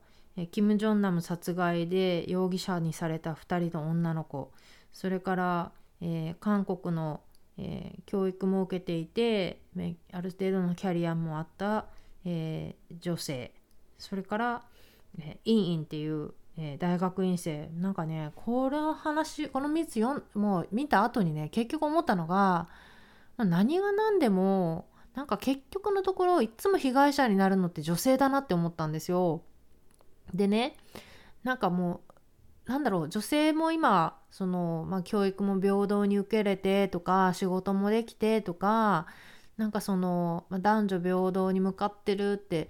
[0.52, 4.52] キム・ジョンナム殺害で容疑者にされた2人の女の子。
[4.91, 7.22] それから、えー、韓国の、
[7.58, 9.62] えー、教育も受けていて
[10.12, 11.86] ある程度のキャリアもあった、
[12.26, 13.54] えー、女性。
[13.98, 14.63] それから、
[15.20, 22.68] え、インインっていう、えー、大学院生なんかねこの話この3つよもう見た後にね結局思ったのが、
[23.38, 29.44] 何が何でもなんか結局のところいつも被害者になるのって女性だなって思ったんですよ。
[30.34, 30.76] でね
[31.44, 32.02] なんかも
[32.65, 39.06] うなんだろう女性も今その、まあ、教育も平等に受け入れてとか仕事もできてとか
[39.58, 42.70] なんかその、まあ、男女平等に向かってるって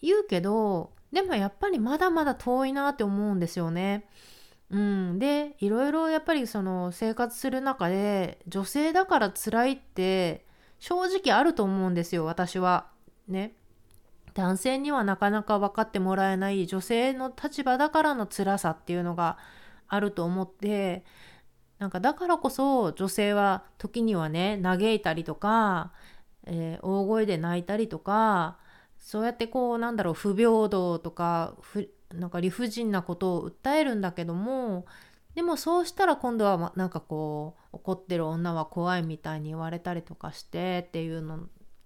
[0.00, 4.06] 言うけどでもやっぱりまだまだ遠いなって思うんですよね。
[4.70, 10.44] うん、でいろいろやっぱりその生活する中で女性だから辛いって
[10.80, 12.88] 正直あると思うんですよ私は。
[13.28, 13.54] ね。
[14.34, 19.38] 男性にはなかなか分かってもらえない女性の立場だからの辛さっていうのが
[19.86, 21.04] あると思って
[21.78, 25.92] なんかだからこそ女性は時にはね嘆いたりとか、
[26.46, 28.58] えー、大声で泣いたりとか
[29.04, 31.54] そうやってこうなんだろう不平等とか
[32.14, 34.86] なんか理不尽なことを訴えるんだけども
[35.34, 41.40] でもそうしたら今度はなんかこう怒ってる女は怖いみたいに言われたりとかしてっていうの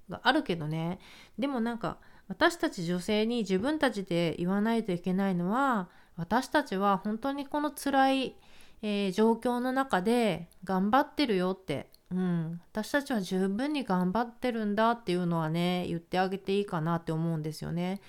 [0.08, 1.00] があるけどね。
[1.40, 8.36] でもなんか私たち女性に自分たちで言わないといけないのは私たちは本当にこの辛い、
[8.82, 18.00] えー、状況の中で頑張ってるよって、うん、私たちは十分に頑張ってるんだっていうのはね言ってあげていいかなって思うんですよね。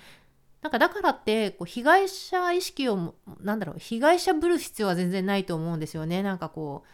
[0.62, 6.24] なんかだからってこう被害者意識をなんだろう被害者ぶる必要は全然ないと思うんですよね。
[6.24, 6.90] なんかこう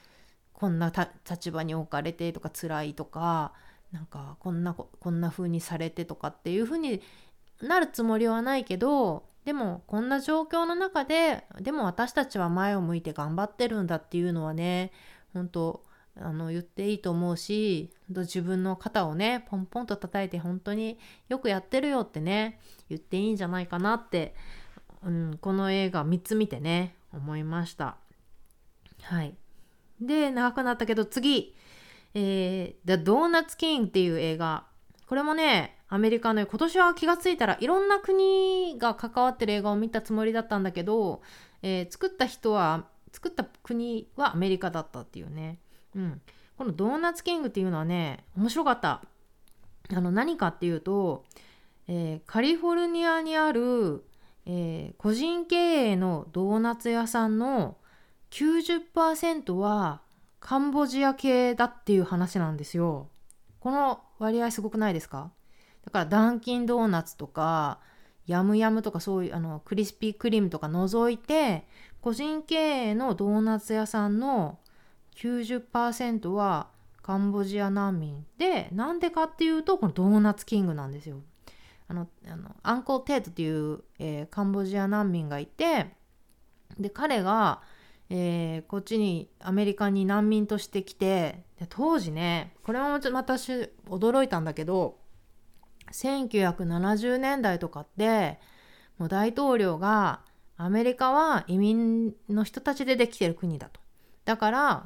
[0.54, 0.92] こんな
[1.30, 3.54] 立場に置かれてとか辛いとか
[3.92, 7.02] なんかこんなこんな風にされてとかっていう風に
[7.62, 14.92] なるつもりはないけどでもこんな状況の中ででも私たちは前を向いて頑張ってるんだっていうのはね
[15.34, 15.86] 本当
[16.18, 20.98] あの言っていいと思うし自分の肩をねポンポンと叩いて本当に
[21.28, 24.34] よくやってるよってね言っていいんじゃないかなって、
[25.04, 27.98] うん、この映画3つ見てね思いました
[29.02, 29.36] はい
[30.00, 31.56] で長くなったけど次
[32.16, 34.66] えー、The Donuts King っていう映画。
[35.06, 41.22] これもね、アメリカの今年は気がついたらいろんな国が関わってる映画を見たつもりだったんだけど、
[41.62, 45.60] えー、作った人は、作った国はアメリカだったっていうね。
[45.96, 46.22] うん。
[46.58, 49.02] このドーナツキングっていうのはね、面白かった。
[49.94, 51.26] あの、何かっていうと、
[51.88, 54.06] えー、カリフォルニアにある、
[54.46, 57.78] えー、個人経営のドーナツ屋さんの
[58.32, 60.02] 90%は
[60.40, 63.10] カンボジア系だっていう話なんですよ。
[63.60, 65.32] この割合すごくないですか？
[65.84, 67.80] だからダンキンドーナツとか
[68.28, 71.68] ヤムヤムとかそういうあのクリスピークリームとか除いて
[72.02, 74.60] 個人経営のドーナツ屋さんの
[75.16, 76.68] 90%は
[77.02, 81.22] カンボジア難民でなんでかっていうとこのドーナツキングなんですよ。
[81.88, 85.92] あのあのアンコー・テートっていう、えー、カンボジア難民がいて
[86.80, 87.62] で彼が
[88.10, 94.98] えー、こっちにアメリカに難民として来てで当時ねこれも私驚いたんだけど
[95.92, 98.40] 1970年代とかって
[98.98, 100.22] もう大統領が
[100.58, 103.80] アメリカは移民の人たちでできてる国だと
[104.24, 104.86] だから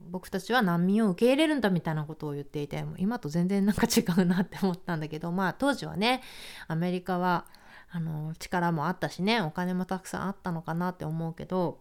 [0.00, 6.22] 僕たちは難民を受け入れるんだみたいなことを言っていて今と全然なんか違うなって思ったんだけどまあ当時はね
[6.66, 7.46] アメリカは
[7.90, 11.78] あの力もあったしねお金もたくさんあったのかなって思うけど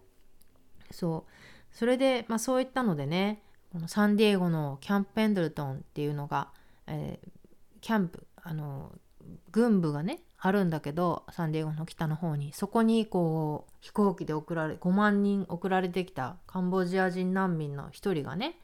[0.91, 1.31] そう。
[1.71, 3.41] それで、まあ、そういったのでね
[3.71, 6.49] このサンディエゴのキャンプ・ペンドルトンっていうのが、
[6.87, 7.29] えー、
[7.81, 8.91] キャンプあの
[9.51, 18.59] 軍部がねあるんだけどサンディエゴの北の方にそこにこう飛行機で送られ5万人送られてきたカンボジア人難民の一人がね、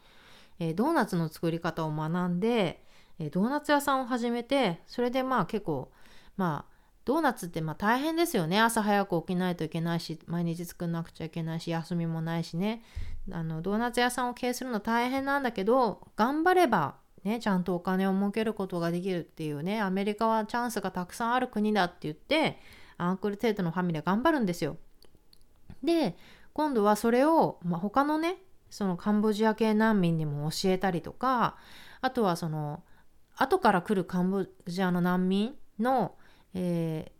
[0.59, 2.83] えー、ドーナツの作り方を学んで、
[3.19, 5.91] えー、ドーナツ屋さんを始めてそれでまあ結構
[6.37, 6.73] まあ
[7.05, 8.61] ドーナツってまあ大変ですよね。
[8.61, 12.81] 朝早く起きないといけないし毎日作んなくちゃいけないし休みもないしね。
[13.31, 22.59] あのドーナツ屋さんを経営するの大変なんだけど頑張ればね、ちゃんとお金を儲けることができるっていうねアメリカはチャンスがたくさんある国だって言って
[22.97, 24.77] アンクルテートのファミリー頑張るんですよ。
[25.83, 26.17] で
[26.53, 28.37] 今度はそれを、まあ、他のね
[28.69, 31.55] そのカンボジア系難民にも教えたりとか
[32.01, 32.83] あとはその
[33.35, 36.15] 後から来るカンボジアの難民の、
[36.53, 37.11] え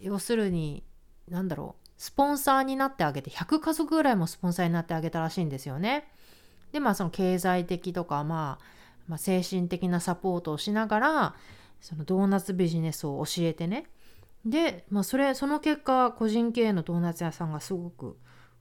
[0.00, 0.84] ー、要するに
[1.28, 6.08] 何だろうスポンサーになってあげて100家族ぐらいもスポンサーになってあげたらしいんですよね。
[6.72, 8.77] でまあその経済的とかまあ
[9.08, 11.34] まあ、精神的なサポートをしながら
[11.80, 13.86] そのドーナツビジネスを教えてね。
[14.44, 18.16] で、まあ、それその結果個人経営のドーナツ屋さんがすごく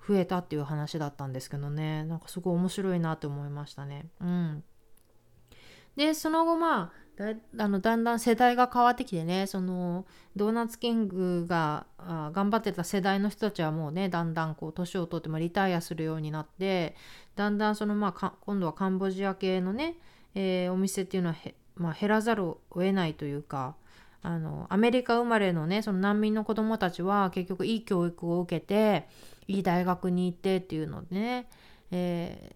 [0.08, 2.04] 増えたっていう話だったんですけどね。
[2.06, 4.08] なんかすごい面白いなって思いましたね。
[4.22, 4.64] うん、
[5.96, 10.06] でその後まあだあのだんだん世代が変わってきてねその
[10.36, 16.96] ドーナツキングがあ頑張ってた世代の人たちはもうねだんだんこう年を取ってもリタイアするようになって
[17.36, 19.96] だんだんそのまあ今度はカンボジア系のね
[20.40, 21.36] えー、お店っていうのは
[21.78, 23.76] まあ、減らざるを得ないというか
[24.24, 29.08] あのアメリカ生まれのねその難民の子どもたちは結局いい教育を受けて
[29.48, 31.50] いい大学に行ってっていうのでね、
[31.92, 32.56] え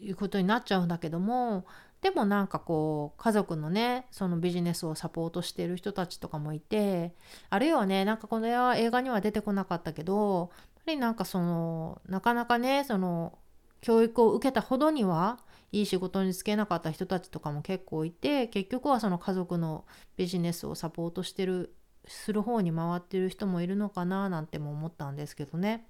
[0.00, 1.64] ー、いうことになっちゃうんだけども
[2.02, 7.14] でもなんかこう家族のねそのビジネスをサポートしてる人たちとかもいて
[7.48, 13.38] あるいはねなんかこの映画には出てこなかったけどやっぱりなんかそのなかなかねその
[13.80, 15.38] 教育を受けたほどには
[15.72, 19.84] いい仕事に就けなかった人たちとかも結構いて結局はその家族の
[20.16, 21.74] ビジネスをサポートしてる
[22.06, 25.86] する方に回ってる人もいるのかななんても思ったんですけどね。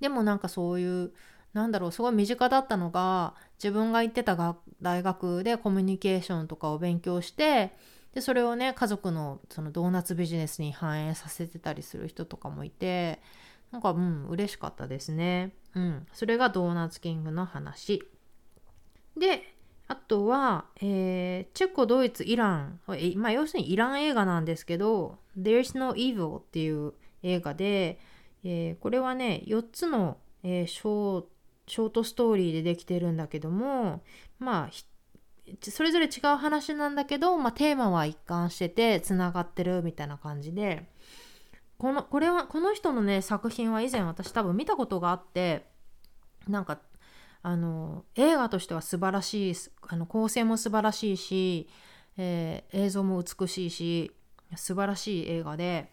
[0.00, 1.12] でもなんかそういう
[1.52, 7.72] なんだろうすごい身近だったのが自分が行ってた大学でコミュニケーションとかを勉強して
[8.12, 13.20] でそれをね家族のそのドーナツビジネスに反映させてたりする人とかもいて
[13.72, 15.54] なんかうん嬉しかったですね。
[15.74, 16.06] うん。
[16.12, 18.08] それがドーナツキングの話。
[19.16, 19.54] で
[19.86, 22.80] あとは、えー、チェコドイツイラン、
[23.16, 27.98] まあ、要するにイラン映画なんですけど「There's No Evil」っていう映画で、
[28.44, 34.02] えー、これはね4つの、えー、ショートストーリーでできてるんだけども
[34.38, 34.70] まあ
[35.60, 40.88] それぞれ違う話なんだけど、まあ、テーマは一貫しててつながってるみたいな感じで。
[41.76, 45.66] このこれはこの人のね作品は以前私多分見たことがあって
[46.48, 46.78] なんか
[47.46, 49.54] あの映画としては素晴らしい
[49.88, 51.68] あの構成も素晴らしいし、
[52.16, 54.12] えー、映像も美しいし
[54.56, 55.92] 素晴らしい映画で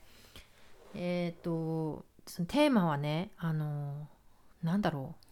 [0.96, 2.06] えっ、ー、と
[2.48, 4.08] テーマはねあの
[4.64, 5.26] なんだろう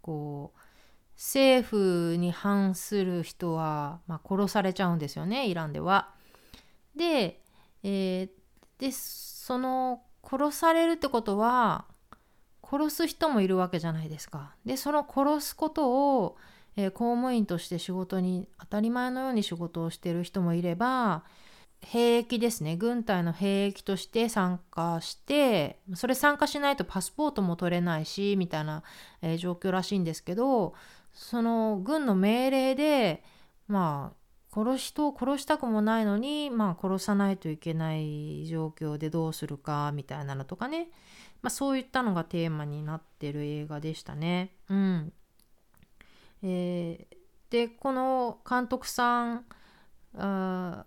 [0.00, 0.58] こう
[1.14, 6.14] 政府に反する人は、まあ、殺されちゃうんですよねイランでは。
[6.96, 7.42] で,、
[7.82, 8.30] えー、
[8.78, 11.84] でその殺されるってことは
[12.74, 14.54] 殺す人もいるわけじゃないですか。
[14.64, 16.36] でその殺すことを、
[16.76, 21.22] えー、公務員として仕事に当たり前のように仕事をしてる人もいれば
[21.82, 28.82] 兵役ですね軍隊の兵役として参加してそれ参加しないとパスポートも取れないしみたいな、
[29.22, 30.74] えー、状況らしいんですけど
[31.12, 33.22] その軍の命令で
[33.68, 40.88] まあ殺し人を殺したくもないのに、まあ、殺さないといけない状況でどうするかみたいなのとかね
[41.44, 44.56] まあ、そういったのがテーマになってる映画でしたね。
[44.70, 45.12] うん
[46.42, 47.16] えー、
[47.50, 49.44] でこの監督さん
[50.16, 50.86] あ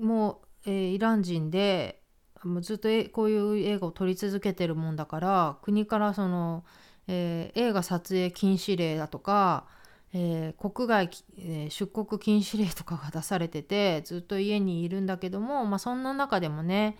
[0.00, 2.00] もう、えー、イラン人で
[2.44, 6.64] もうずっとこういう映画を撮り続けてるもんだから国からその、
[7.08, 9.66] えー、映画撮影禁止令だとか、
[10.14, 16.96] えー、国外、えー、出国禁止令とかが出されててずっと家にいるんだけども、まあ、そんな中でもね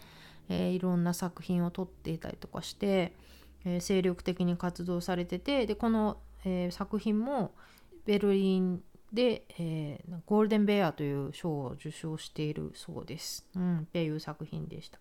[0.49, 3.13] えー、いろんな作品を撮っていたりとかして、
[3.65, 7.53] えー、精力的に活動されててでこの、えー、作品も
[8.05, 8.83] ベルリン
[9.13, 13.47] で、えー、ゴールデンベアという賞を受賞しているそうです。
[13.55, 14.99] うん、っていう作品でした。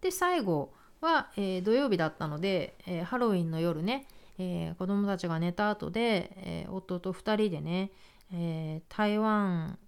[0.00, 4.06] で最後は、えー、土曜日だったので、えー、ハロウィンの夜ね、
[4.38, 7.90] えー、子供たちが寝た後で、えー、夫と2人でね、
[8.32, 9.78] えー、台湾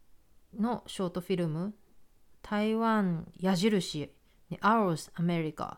[0.58, 1.74] のショートフィルム
[2.42, 4.12] 台湾矢印
[4.58, 5.76] Ours America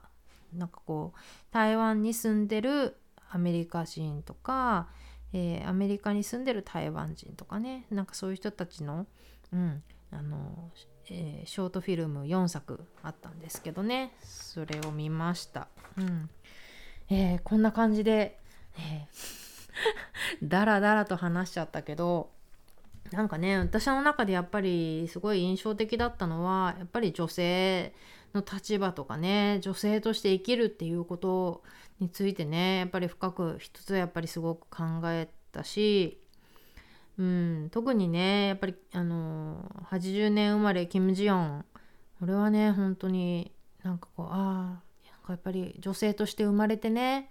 [0.53, 1.19] なんかこう
[1.53, 2.97] 台湾に住んでる
[3.31, 4.89] アメリカ人とか、
[5.33, 7.87] えー、アメリカに住んでる台湾人とかね。
[7.91, 9.07] なんかそういう人たちの,、
[9.53, 10.71] うんあの
[11.09, 14.15] えー、ショートフィルム4作あったんですけどね。
[14.21, 15.69] それを見ました。
[15.97, 16.29] うん。
[17.09, 18.39] えー、こんな感じで、
[18.79, 22.31] えー、だらだらと話しちゃったけど
[23.11, 27.93] なんかね私の中でやっぱりすごい印象的だったのはやっぱり女性
[28.35, 31.63] の立場とかね女性として生きるっていうこと
[32.01, 36.21] についてねやっぱり深く一つやっぱりすごく考えたし、
[37.19, 41.65] うん、特にねやっぱりあの80年生まれキム・ジヨン。
[42.19, 43.51] これはね本当に
[43.83, 44.81] なんかこうあ
[45.27, 47.29] あやっぱり女性として生まれてね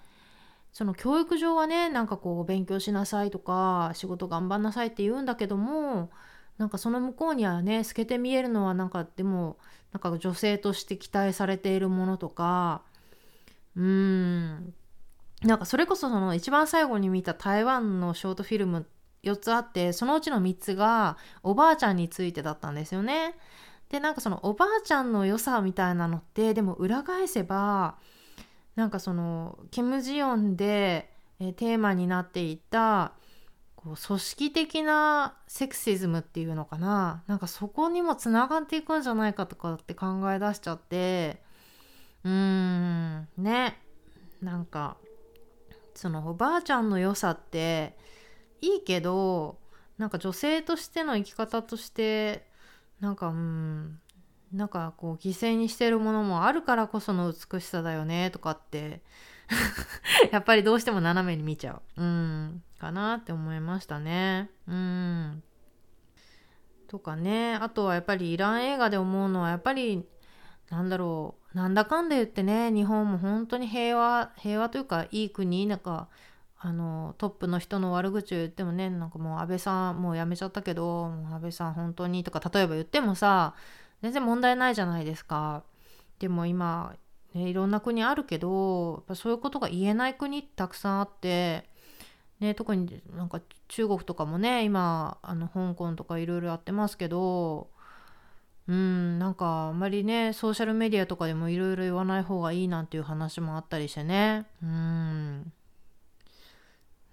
[0.74, 6.10] その教育上はねなんかこう勉強しなさいとか仕事頑張んなさいって言うんだけども
[6.58, 9.58] なんかその向こうにはね透けて見えるのはなんかでも
[9.94, 12.82] なんか女性として期待されているものとか
[13.76, 14.74] うーん
[15.44, 18.86] なんかそれこそその一番最後に見た台湾のショートフィルム
[19.24, 23.36] 4つあってそのうちの3つがおばあちゃんについてだったんですよね。
[23.90, 27.98] でなんかそのおばあちゃんの良さみたいなのってでも裏返せば
[28.76, 33.14] なんかそのキム・ジヨンで、えテーマになっていた
[33.84, 37.24] こう組織的なセクシズムっていうのかな。
[37.28, 41.42] なんかそこにもつながっていくんじゃないかとかって考え出しちゃって。
[42.24, 43.28] うーん。
[43.38, 43.80] ね。
[44.42, 44.98] なんか
[45.96, 47.96] そのおばあちゃんの良さって
[48.60, 49.60] いいけど
[50.00, 52.48] なんか女性としての生き方として
[53.00, 54.00] なんかうん。
[54.54, 59.02] なんかこう犠牲にしてるものもあるからこその美しさだよねとかって
[60.32, 62.02] やっぱりどうしても斜めに見ちゃう。
[62.02, 62.64] うん。
[62.80, 64.50] かなって思いましたね。
[64.68, 65.44] うん。
[66.88, 67.56] とかね。
[67.56, 70.06] あとはやっぱりイラン映画で思うのはやっぱり
[70.70, 71.58] なんだろう。
[71.58, 76.08] なんだかんだ言ってね、日本も本当に平和、平和というかいい国、なんか、
[76.64, 83.56] あのトップの人の悪口を言ってもねなんかもう安倍さんもう辞めちゃったけど安倍さん本当にとか例えば言ってもさ
[84.04, 85.64] 全然問題ないじゃないですか。
[86.20, 86.94] でも今、
[87.34, 91.70] ね、いろんな国あるけどやっぱそういうことが言えない国ってたくさんあって、
[92.40, 97.70] ね、特になんか中国とかもね今あの香港とかいろいろやってますけど
[98.68, 105.52] うんなんかあんまりねソーシャルメディアとかでもいろいろ言わない方がいいなんていう話もあったりしてねうん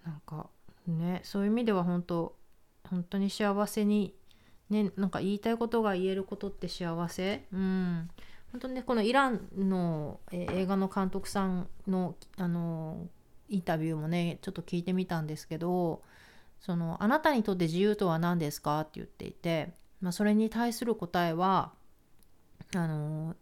[0.05, 0.49] なんか
[0.87, 2.35] ねそういう意味では本当
[2.89, 4.15] 本当に幸せに
[4.71, 7.45] ね、なんか言いたいことが言えることって幸せ。
[7.53, 8.11] うん。
[8.53, 13.09] 本当にね、このイランの、え映画の監督さんの、あの
[13.49, 16.03] インタビューもね、ちょっと聞いてみたんですけど、
[16.61, 21.73] その、あなたにとって自由とは何ですかって言っていて、まあ、それに対する答えは、
[22.75, 23.35] あの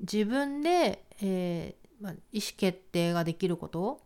[0.00, 3.96] 自分で、えー、まあ、意思決定ができることっ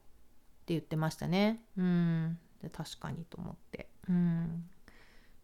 [0.67, 1.63] て言ってましたね。
[1.77, 2.39] うん。
[2.63, 3.89] で確かにと思って。
[4.09, 4.65] うん。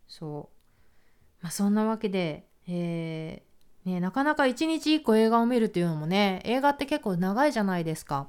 [0.09, 1.43] そう。
[1.43, 3.50] まあ、そんなわけで、えー、
[3.85, 8.29] ね、なかなか一日一個映画を見るっていうのもね映画って結構長いじゃないですか。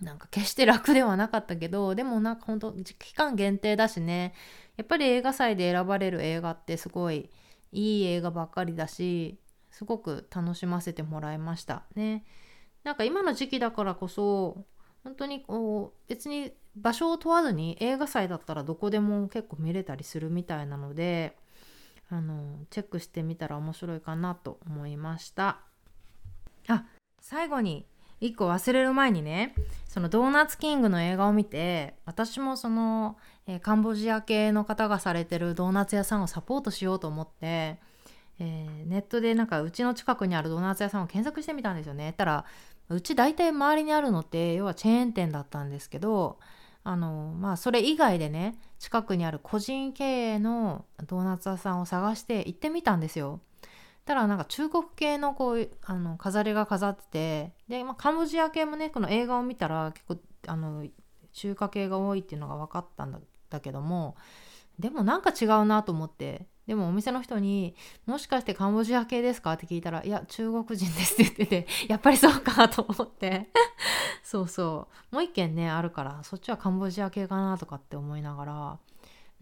[0.00, 4.34] なんか決して楽ではなかったけどでもなんかほんと期間限定だしね
[4.76, 7.30] やっぱり映画祭で選ばれる映画ってすごい
[7.72, 9.38] いい映画ばっかりだし
[9.70, 12.24] すごく楽しませてもらいましたね。
[12.84, 14.64] なんか今の時期だからこそ
[15.02, 21.36] 本当にこう別に場所を問わずに映画祭だったらどこでも結構見れたりするみたいなので
[22.08, 25.58] あのチェックしてみたら面白いかなと思いました。
[26.68, 26.84] あ
[27.20, 27.86] 最後に
[28.20, 29.54] 1個忘れる前にね
[29.88, 37.78] そのドーナツキングの映画を見て私もその、えー、カンボジア系の方がされてるドーナツ屋さんをサポートしようと思って、
[38.38, 42.14] えー、ネットでなんかうちの近くにあるドーナツ屋さんを検索してみたんですよね。
[42.16, 42.44] たら
[42.88, 46.38] うち大体周りにあるのって要はチェーン店だったんですけど
[46.88, 53.40] あのまあそれ以外でね近くにある個人経営のドーナツ屋さんを探して行ってみたんですよ。
[54.04, 60.86] ただなんか中国系のこうあの飾りが飾っててで、まあ、カンボジア系もねこの映画を見たら結構あの
[61.32, 63.20] 中華系が多いっていうのが分かったん
[63.50, 64.14] だけども
[64.78, 67.74] でもなんか違うなと思ってでもお店の人に
[68.06, 73.50] 「もしかしてカンボジア系ですか?」って聞いたら「いや中国人です」って言ってて やっぱりそうかと思って
[74.22, 78.78] そうそうもう一軒ねあるからそっちはカンボジア系かなとかって思いながら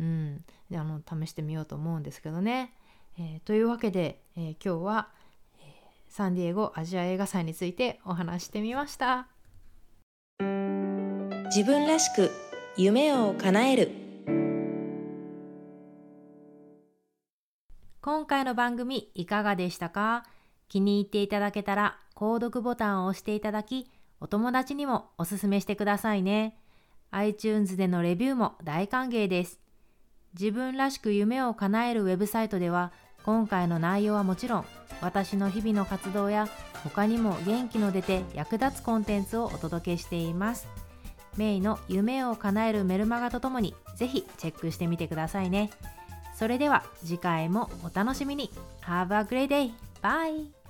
[0.00, 2.74] うんであの試してみようと思うんですけどね。
[3.16, 5.08] えー、というわけで、えー、今日は、
[5.60, 5.64] えー、
[6.08, 9.28] サンディエゴアジア映画祭についてお話してみました。
[11.54, 12.32] 自分らしく
[12.76, 14.03] 夢を叶える
[18.04, 20.24] 今回の番組いかがでしたか？
[20.68, 23.90] 気に入っていただけたら購読ボタンを押していただき
[24.20, 26.58] お友達にもおすすめしてくださいね。
[27.12, 29.58] iTunes でのレビューも大歓迎です。
[30.38, 32.92] 自分らしく夢を叶えるウェブサイトでは
[33.24, 34.64] 今回の内容はもちろん
[35.00, 36.46] 私の日々の活動や
[36.82, 40.68] 他にも元気の出て役立つコンテンツをお届けしています。
[41.38, 45.70] メイの夢を叶えるメルマガとともにぜひチェックしてみてくださいね。
[46.34, 48.50] それでは次回もお楽しみに
[48.82, 49.72] Have a great day!
[50.02, 50.63] Bye!